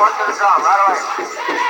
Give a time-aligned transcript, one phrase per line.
[0.00, 1.69] Work to the drum, right away.